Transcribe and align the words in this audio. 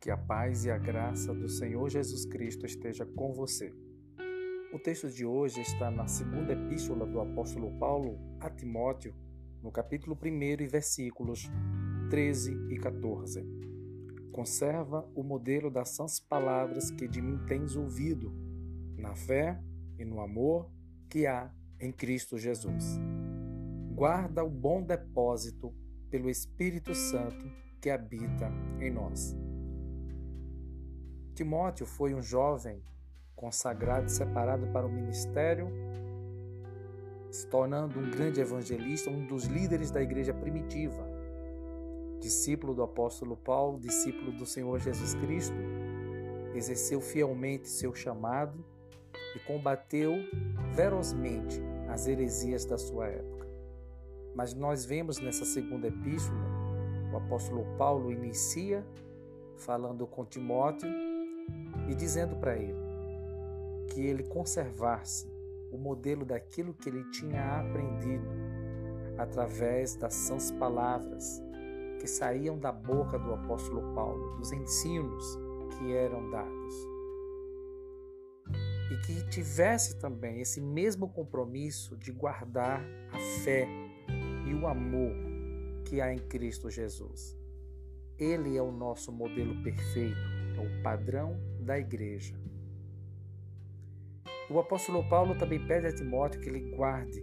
Que 0.00 0.10
a 0.10 0.16
paz 0.16 0.64
e 0.64 0.70
a 0.70 0.78
graça 0.78 1.34
do 1.34 1.46
Senhor 1.46 1.90
Jesus 1.90 2.24
Cristo 2.24 2.64
esteja 2.64 3.04
com 3.04 3.34
você. 3.34 3.70
O 4.72 4.78
texto 4.78 5.10
de 5.10 5.26
hoje 5.26 5.60
está 5.60 5.90
na 5.90 6.06
segunda 6.06 6.54
epístola 6.54 7.04
do 7.04 7.20
apóstolo 7.20 7.70
Paulo 7.78 8.18
a 8.40 8.48
Timóteo, 8.48 9.14
no 9.62 9.70
capítulo 9.70 10.18
1 10.24 10.62
e 10.62 10.66
versículos 10.66 11.50
13 12.08 12.68
e 12.70 12.78
14. 12.78 13.44
Conserva 14.32 15.06
o 15.14 15.22
modelo 15.22 15.70
das 15.70 15.90
sãs 15.90 16.18
palavras 16.18 16.90
que 16.90 17.06
de 17.06 17.20
mim 17.20 17.38
tens 17.46 17.76
ouvido, 17.76 18.32
na 18.96 19.14
fé 19.14 19.60
e 19.98 20.04
no 20.06 20.22
amor 20.22 20.70
que 21.10 21.26
há 21.26 21.52
em 21.78 21.92
Cristo 21.92 22.38
Jesus. 22.38 22.98
Guarda 23.92 24.42
o 24.42 24.48
bom 24.48 24.82
depósito 24.82 25.74
pelo 26.08 26.30
Espírito 26.30 26.94
Santo 26.94 27.44
que 27.82 27.90
habita 27.90 28.50
em 28.80 28.90
nós. 28.90 29.36
Timóteo 31.40 31.86
foi 31.86 32.12
um 32.12 32.20
jovem 32.20 32.82
consagrado 33.34 34.08
e 34.08 34.10
separado 34.10 34.66
para 34.66 34.86
o 34.86 34.92
ministério, 34.92 35.70
se 37.30 37.46
tornando 37.46 37.98
um 37.98 38.10
grande 38.10 38.42
evangelista, 38.42 39.08
um 39.08 39.26
dos 39.26 39.44
líderes 39.44 39.90
da 39.90 40.02
igreja 40.02 40.34
primitiva. 40.34 41.02
Discípulo 42.20 42.74
do 42.74 42.82
apóstolo 42.82 43.38
Paulo, 43.38 43.80
discípulo 43.80 44.32
do 44.32 44.44
Senhor 44.44 44.78
Jesus 44.80 45.14
Cristo, 45.14 45.56
exerceu 46.54 47.00
fielmente 47.00 47.70
seu 47.70 47.94
chamado 47.94 48.62
e 49.34 49.38
combateu 49.38 50.12
ferozmente 50.74 51.58
as 51.88 52.06
heresias 52.06 52.66
da 52.66 52.76
sua 52.76 53.06
época. 53.06 53.48
Mas 54.34 54.52
nós 54.52 54.84
vemos 54.84 55.18
nessa 55.18 55.46
segunda 55.46 55.86
epístola, 55.86 56.38
o 57.10 57.16
apóstolo 57.16 57.64
Paulo 57.78 58.12
inicia 58.12 58.86
falando 59.56 60.06
com 60.06 60.22
Timóteo 60.26 61.09
e 61.88 61.94
dizendo 61.94 62.36
para 62.36 62.56
ele 62.56 62.78
que 63.88 64.00
ele 64.00 64.22
conservasse 64.22 65.28
o 65.70 65.78
modelo 65.78 66.24
daquilo 66.24 66.74
que 66.74 66.88
ele 66.88 67.04
tinha 67.10 67.60
aprendido 67.60 68.26
através 69.18 69.94
das 69.96 70.14
sãs 70.14 70.50
palavras 70.52 71.42
que 72.00 72.06
saíam 72.06 72.58
da 72.58 72.72
boca 72.72 73.18
do 73.18 73.34
apóstolo 73.34 73.94
Paulo, 73.94 74.36
dos 74.38 74.52
ensinos 74.52 75.38
que 75.76 75.92
eram 75.92 76.30
dados. 76.30 76.74
E 78.90 78.96
que 79.06 79.28
tivesse 79.28 79.98
também 79.98 80.40
esse 80.40 80.60
mesmo 80.60 81.08
compromisso 81.08 81.96
de 81.96 82.10
guardar 82.10 82.82
a 83.12 83.18
fé 83.44 83.68
e 84.48 84.54
o 84.54 84.66
amor 84.66 85.12
que 85.84 86.00
há 86.00 86.12
em 86.12 86.18
Cristo 86.18 86.70
Jesus. 86.70 87.36
Ele 88.18 88.56
é 88.56 88.62
o 88.62 88.72
nosso 88.72 89.12
modelo 89.12 89.62
perfeito 89.62 90.39
é 90.60 90.66
o 90.66 90.82
padrão 90.82 91.40
da 91.58 91.78
igreja. 91.78 92.34
O 94.50 94.58
apóstolo 94.58 95.08
Paulo 95.08 95.38
também 95.38 95.64
pede 95.66 95.86
a 95.86 95.94
Timóteo 95.94 96.40
que 96.40 96.48
ele 96.48 96.70
guarde 96.76 97.22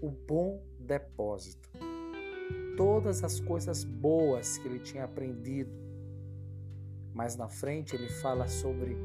o 0.00 0.10
bom 0.10 0.62
depósito. 0.78 1.68
Todas 2.76 3.24
as 3.24 3.40
coisas 3.40 3.84
boas 3.84 4.58
que 4.58 4.68
ele 4.68 4.78
tinha 4.78 5.04
aprendido. 5.04 5.72
Mas 7.12 7.36
na 7.36 7.48
frente 7.48 7.96
ele 7.96 8.08
fala 8.08 8.46
sobre 8.46 8.96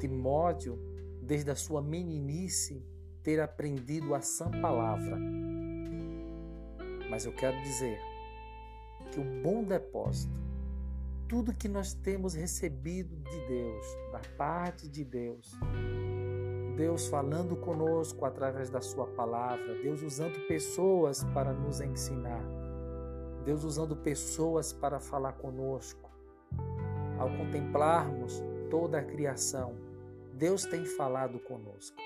Timóteo, 0.00 0.78
desde 1.22 1.50
a 1.50 1.54
sua 1.54 1.82
meninice, 1.82 2.84
ter 3.22 3.40
aprendido 3.40 4.14
a 4.14 4.20
sã 4.20 4.50
palavra. 4.50 5.18
Mas 7.10 7.26
eu 7.26 7.32
quero 7.32 7.60
dizer 7.62 7.98
que 9.12 9.20
o 9.20 9.42
bom 9.42 9.62
depósito 9.62 10.47
tudo 11.28 11.52
que 11.52 11.68
nós 11.68 11.92
temos 11.92 12.34
recebido 12.34 13.14
de 13.14 13.46
Deus, 13.46 13.86
da 14.10 14.20
parte 14.38 14.88
de 14.88 15.04
Deus. 15.04 15.52
Deus 16.74 17.06
falando 17.08 17.54
conosco 17.54 18.24
através 18.24 18.70
da 18.70 18.80
Sua 18.80 19.06
palavra, 19.08 19.74
Deus 19.82 20.02
usando 20.02 20.46
pessoas 20.46 21.24
para 21.34 21.52
nos 21.52 21.80
ensinar, 21.80 22.42
Deus 23.44 23.62
usando 23.62 23.94
pessoas 23.94 24.72
para 24.72 24.98
falar 24.98 25.32
conosco. 25.32 26.08
Ao 27.18 27.28
contemplarmos 27.36 28.42
toda 28.70 29.00
a 29.00 29.04
criação, 29.04 29.74
Deus 30.34 30.64
tem 30.64 30.84
falado 30.84 31.38
conosco. 31.40 31.96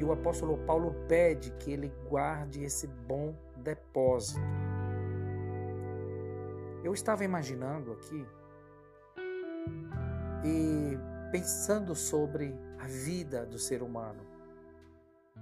E 0.00 0.04
o 0.04 0.12
apóstolo 0.12 0.56
Paulo 0.58 0.94
pede 1.08 1.50
que 1.58 1.72
ele 1.72 1.92
guarde 2.08 2.62
esse 2.62 2.86
bom 2.86 3.34
depósito 3.56 4.40
eu 6.88 6.94
estava 6.94 7.22
imaginando 7.22 7.92
aqui 7.92 8.26
e 10.42 10.96
pensando 11.30 11.94
sobre 11.94 12.54
a 12.78 12.86
vida 12.86 13.44
do 13.44 13.58
ser 13.58 13.82
humano, 13.82 14.22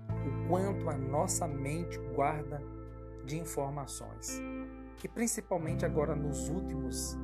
o 0.08 0.48
quanto 0.48 0.90
a 0.90 0.98
nossa 0.98 1.46
mente 1.46 1.98
guarda 2.16 2.60
de 3.24 3.38
informações, 3.38 4.40
e 5.04 5.08
principalmente 5.08 5.86
agora 5.86 6.16
nos 6.16 6.48
últimos 6.48 7.16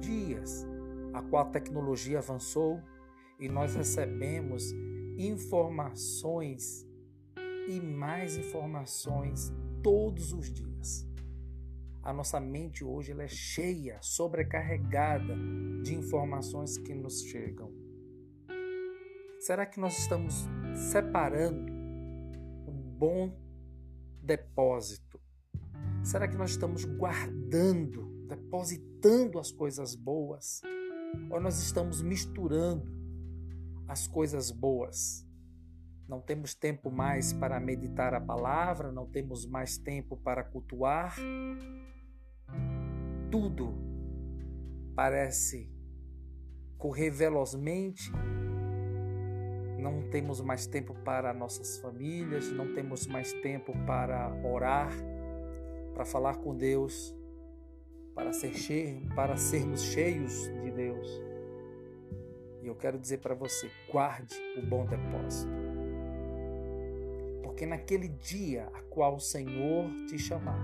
dias, 0.00 0.66
a 1.14 1.22
qual 1.22 1.46
a 1.46 1.50
tecnologia 1.50 2.18
avançou 2.18 2.82
e 3.38 3.48
nós 3.48 3.76
recebemos 3.76 4.64
informações 5.16 6.84
e 7.68 7.80
mais 7.80 8.36
informações 8.36 9.52
todos 9.80 10.32
os 10.32 10.52
dias. 10.52 11.09
A 12.02 12.14
nossa 12.14 12.40
mente 12.40 12.82
hoje 12.82 13.12
ela 13.12 13.24
é 13.24 13.28
cheia, 13.28 13.98
sobrecarregada 14.00 15.36
de 15.82 15.94
informações 15.94 16.78
que 16.78 16.94
nos 16.94 17.22
chegam. 17.24 17.70
Será 19.38 19.66
que 19.66 19.78
nós 19.78 19.98
estamos 19.98 20.46
separando 20.90 21.70
um 22.66 22.72
bom 22.98 23.38
depósito? 24.22 25.20
Será 26.02 26.26
que 26.26 26.36
nós 26.36 26.52
estamos 26.52 26.84
guardando, 26.84 28.26
depositando 28.26 29.38
as 29.38 29.52
coisas 29.52 29.94
boas? 29.94 30.62
Ou 31.30 31.38
nós 31.38 31.58
estamos 31.58 32.00
misturando 32.00 32.90
as 33.86 34.06
coisas 34.06 34.50
boas? 34.50 35.26
Não 36.10 36.20
temos 36.20 36.56
tempo 36.56 36.90
mais 36.90 37.32
para 37.32 37.60
meditar 37.60 38.14
a 38.14 38.20
palavra, 38.20 38.90
não 38.90 39.06
temos 39.06 39.46
mais 39.46 39.78
tempo 39.78 40.16
para 40.16 40.42
cultuar, 40.42 41.14
tudo 43.30 43.72
parece 44.96 45.72
correr 46.76 47.10
velozmente. 47.10 48.10
Não 49.78 50.10
temos 50.10 50.40
mais 50.40 50.66
tempo 50.66 50.94
para 51.04 51.32
nossas 51.32 51.78
famílias, 51.78 52.50
não 52.50 52.74
temos 52.74 53.06
mais 53.06 53.32
tempo 53.34 53.72
para 53.86 54.34
orar, 54.44 54.92
para 55.94 56.04
falar 56.04 56.38
com 56.38 56.56
Deus, 56.56 57.14
para 58.16 58.32
ser 58.32 58.52
cheio, 58.52 59.08
para 59.14 59.36
sermos 59.36 59.80
cheios 59.80 60.48
de 60.60 60.72
Deus. 60.72 61.08
E 62.64 62.66
eu 62.66 62.74
quero 62.74 62.98
dizer 62.98 63.18
para 63.18 63.36
você, 63.36 63.70
guarde 63.92 64.34
o 64.58 64.66
bom 64.66 64.84
depósito. 64.84 65.59
Porque 67.60 67.68
naquele 67.68 68.08
dia 68.08 68.70
a 68.72 68.80
qual 68.80 69.16
o 69.16 69.20
Senhor 69.20 69.84
te 70.08 70.18
chamar, 70.18 70.58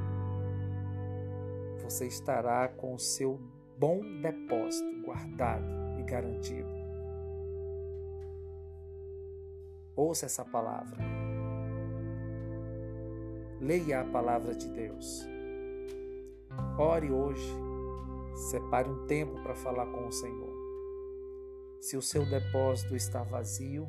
você 1.82 2.06
estará 2.06 2.68
com 2.68 2.94
o 2.94 2.98
seu 2.98 3.38
bom 3.78 4.00
depósito 4.22 5.02
guardado 5.02 5.66
e 5.98 6.02
garantido. 6.04 6.70
Ouça 9.94 10.24
essa 10.24 10.42
palavra. 10.42 10.96
Leia 13.60 14.00
a 14.00 14.04
palavra 14.06 14.54
de 14.54 14.66
Deus. 14.70 15.28
Ore 16.78 17.12
hoje. 17.12 17.52
Separe 18.48 18.88
um 18.88 19.06
tempo 19.06 19.38
para 19.42 19.54
falar 19.54 19.84
com 19.84 20.06
o 20.06 20.12
Senhor. 20.12 20.56
Se 21.78 21.94
o 21.94 22.00
seu 22.00 22.24
depósito 22.24 22.96
está 22.96 23.22
vazio, 23.22 23.86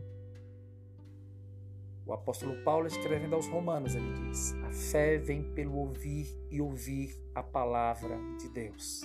o 2.07 2.13
apóstolo 2.13 2.55
Paulo, 2.63 2.87
escrevendo 2.87 3.35
aos 3.35 3.47
Romanos, 3.47 3.93
ele 3.93 4.13
diz: 4.13 4.53
A 4.63 4.71
fé 4.71 5.17
vem 5.17 5.43
pelo 5.53 5.75
ouvir 5.75 6.27
e 6.49 6.61
ouvir 6.61 7.13
a 7.35 7.43
palavra 7.43 8.17
de 8.39 8.47
Deus. 8.47 9.01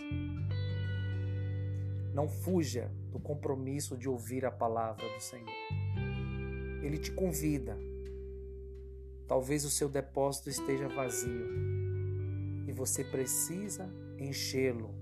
Não 2.14 2.28
fuja 2.28 2.92
do 3.10 3.18
compromisso 3.18 3.96
de 3.96 4.08
ouvir 4.08 4.44
a 4.44 4.50
palavra 4.50 5.04
do 5.08 5.20
Senhor. 5.20 5.48
Ele 6.82 6.98
te 6.98 7.10
convida. 7.10 7.76
Talvez 9.26 9.64
o 9.64 9.70
seu 9.70 9.88
depósito 9.88 10.50
esteja 10.50 10.88
vazio 10.88 11.48
e 12.68 12.72
você 12.72 13.02
precisa 13.02 13.88
enchê-lo 14.18 14.94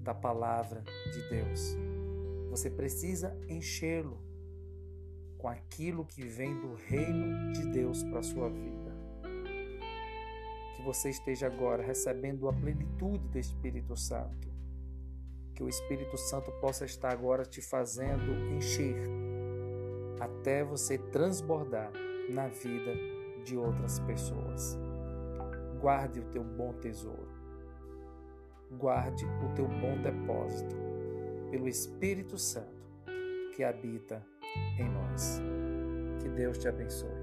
da 0.00 0.14
palavra 0.14 0.82
de 1.12 1.28
Deus. 1.28 1.76
Você 2.50 2.70
precisa 2.70 3.36
enchê-lo 3.48 4.18
com 5.42 5.48
aquilo 5.48 6.04
que 6.04 6.22
vem 6.22 6.56
do 6.60 6.74
reino 6.74 7.52
de 7.52 7.66
Deus 7.66 8.04
para 8.04 8.20
a 8.20 8.22
sua 8.22 8.48
vida. 8.48 8.92
Que 10.76 10.82
você 10.84 11.10
esteja 11.10 11.48
agora 11.48 11.82
recebendo 11.82 12.48
a 12.48 12.52
plenitude 12.52 13.26
do 13.26 13.38
Espírito 13.38 13.96
Santo. 13.96 14.48
Que 15.52 15.64
o 15.64 15.68
Espírito 15.68 16.16
Santo 16.16 16.52
possa 16.60 16.84
estar 16.84 17.12
agora 17.12 17.44
te 17.44 17.60
fazendo 17.60 18.32
encher 18.54 18.96
até 20.20 20.62
você 20.62 20.96
transbordar 20.96 21.90
na 22.30 22.46
vida 22.46 22.94
de 23.44 23.56
outras 23.56 23.98
pessoas. 23.98 24.78
Guarde 25.80 26.20
o 26.20 26.24
teu 26.30 26.44
bom 26.44 26.72
tesouro. 26.74 27.42
Guarde 28.78 29.26
o 29.26 29.54
teu 29.56 29.66
bom 29.66 30.00
depósito 30.00 30.76
pelo 31.50 31.68
Espírito 31.68 32.38
Santo 32.38 32.80
que 33.56 33.64
habita 33.64 34.24
em 34.78 34.88
nós. 34.88 35.40
Que 36.20 36.28
Deus 36.28 36.58
te 36.58 36.68
abençoe. 36.68 37.21